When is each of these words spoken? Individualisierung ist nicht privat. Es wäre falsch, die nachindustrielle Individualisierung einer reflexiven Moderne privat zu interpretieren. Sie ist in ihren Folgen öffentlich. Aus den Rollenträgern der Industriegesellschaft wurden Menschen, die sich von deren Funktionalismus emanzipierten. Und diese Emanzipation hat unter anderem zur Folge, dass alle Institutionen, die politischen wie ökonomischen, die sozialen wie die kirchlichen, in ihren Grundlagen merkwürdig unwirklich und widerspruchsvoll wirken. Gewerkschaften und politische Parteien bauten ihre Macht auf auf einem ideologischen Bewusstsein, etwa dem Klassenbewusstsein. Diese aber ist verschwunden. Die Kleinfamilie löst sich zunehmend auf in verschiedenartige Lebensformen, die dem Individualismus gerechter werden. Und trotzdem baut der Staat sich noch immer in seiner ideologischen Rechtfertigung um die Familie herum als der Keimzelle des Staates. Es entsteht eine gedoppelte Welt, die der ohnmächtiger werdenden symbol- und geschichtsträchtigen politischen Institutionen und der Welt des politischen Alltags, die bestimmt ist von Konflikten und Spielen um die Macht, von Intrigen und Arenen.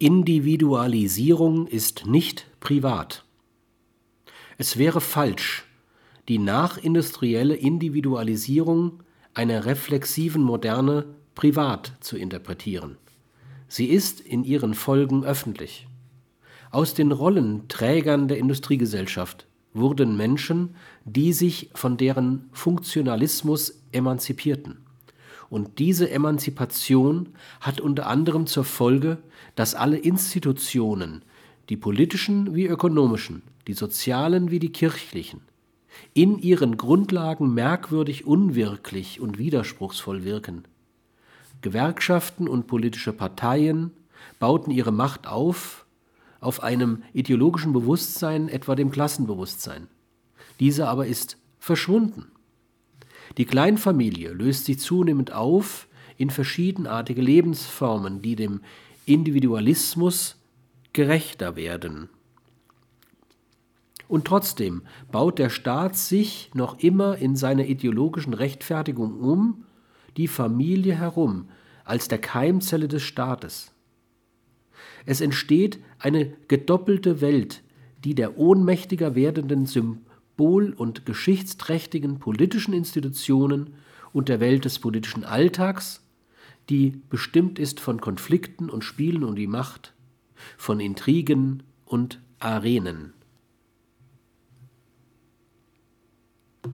Individualisierung 0.00 1.66
ist 1.66 2.06
nicht 2.06 2.46
privat. 2.60 3.24
Es 4.56 4.76
wäre 4.76 5.00
falsch, 5.00 5.64
die 6.28 6.38
nachindustrielle 6.38 7.56
Individualisierung 7.56 9.02
einer 9.34 9.64
reflexiven 9.64 10.40
Moderne 10.40 11.04
privat 11.34 11.94
zu 11.98 12.16
interpretieren. 12.16 12.96
Sie 13.66 13.86
ist 13.86 14.20
in 14.20 14.44
ihren 14.44 14.74
Folgen 14.74 15.24
öffentlich. 15.24 15.88
Aus 16.70 16.94
den 16.94 17.10
Rollenträgern 17.10 18.28
der 18.28 18.38
Industriegesellschaft 18.38 19.48
wurden 19.72 20.16
Menschen, 20.16 20.76
die 21.06 21.32
sich 21.32 21.70
von 21.74 21.96
deren 21.96 22.48
Funktionalismus 22.52 23.82
emanzipierten. 23.90 24.78
Und 25.50 25.78
diese 25.78 26.10
Emanzipation 26.10 27.30
hat 27.60 27.80
unter 27.80 28.06
anderem 28.06 28.46
zur 28.46 28.64
Folge, 28.64 29.18
dass 29.54 29.74
alle 29.74 29.96
Institutionen, 29.96 31.22
die 31.68 31.76
politischen 31.76 32.54
wie 32.54 32.66
ökonomischen, 32.66 33.42
die 33.66 33.72
sozialen 33.72 34.50
wie 34.50 34.58
die 34.58 34.72
kirchlichen, 34.72 35.40
in 36.14 36.38
ihren 36.38 36.76
Grundlagen 36.76 37.54
merkwürdig 37.54 38.26
unwirklich 38.26 39.20
und 39.20 39.38
widerspruchsvoll 39.38 40.24
wirken. 40.24 40.64
Gewerkschaften 41.60 42.46
und 42.46 42.66
politische 42.66 43.12
Parteien 43.12 43.90
bauten 44.38 44.70
ihre 44.70 44.92
Macht 44.92 45.26
auf 45.26 45.86
auf 46.40 46.62
einem 46.62 47.02
ideologischen 47.12 47.72
Bewusstsein, 47.72 48.48
etwa 48.48 48.74
dem 48.74 48.90
Klassenbewusstsein. 48.90 49.88
Diese 50.60 50.88
aber 50.88 51.06
ist 51.06 51.36
verschwunden. 51.58 52.30
Die 53.36 53.44
Kleinfamilie 53.44 54.32
löst 54.32 54.64
sich 54.64 54.78
zunehmend 54.78 55.32
auf 55.32 55.88
in 56.16 56.30
verschiedenartige 56.30 57.22
Lebensformen, 57.22 58.22
die 58.22 58.36
dem 58.36 58.60
Individualismus 59.06 60.36
gerechter 60.92 61.56
werden. 61.56 62.08
Und 64.08 64.24
trotzdem 64.24 64.82
baut 65.12 65.38
der 65.38 65.50
Staat 65.50 65.96
sich 65.96 66.50
noch 66.54 66.78
immer 66.80 67.18
in 67.18 67.36
seiner 67.36 67.66
ideologischen 67.66 68.32
Rechtfertigung 68.32 69.20
um 69.20 69.64
die 70.16 70.28
Familie 70.28 70.94
herum 70.94 71.48
als 71.84 72.08
der 72.08 72.18
Keimzelle 72.18 72.88
des 72.88 73.02
Staates. 73.02 73.72
Es 75.06 75.20
entsteht 75.20 75.78
eine 75.98 76.32
gedoppelte 76.48 77.20
Welt, 77.20 77.62
die 78.04 78.14
der 78.14 78.38
ohnmächtiger 78.38 79.14
werdenden 79.14 79.66
symbol- 80.38 80.72
und 80.72 81.04
geschichtsträchtigen 81.04 82.20
politischen 82.20 82.72
Institutionen 82.72 83.74
und 84.12 84.28
der 84.28 84.38
Welt 84.38 84.64
des 84.64 84.78
politischen 84.78 85.24
Alltags, 85.24 86.00
die 86.70 87.02
bestimmt 87.10 87.58
ist 87.58 87.80
von 87.80 88.00
Konflikten 88.00 88.70
und 88.70 88.84
Spielen 88.84 89.24
um 89.24 89.34
die 89.34 89.48
Macht, 89.48 89.94
von 90.56 90.78
Intrigen 90.78 91.64
und 91.84 92.20
Arenen. 92.38 93.14